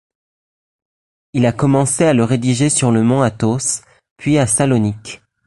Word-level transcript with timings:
Il 1.33 1.45
a 1.45 1.51
commencé 1.51 2.05
à 2.05 2.15
le 2.15 2.23
rédiger 2.23 2.69
sur 2.71 2.89
le 2.91 3.03
mont 3.03 3.21
Athos, 3.21 3.83
puis 4.17 4.39
à 4.39 4.47
Salonique. 4.47 5.21